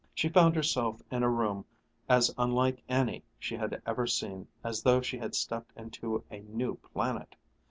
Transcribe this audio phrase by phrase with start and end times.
[0.15, 1.63] She found herself in a room
[2.09, 6.77] as unlike any she had ever seen as though she had stepped into a new
[6.77, 7.35] planet.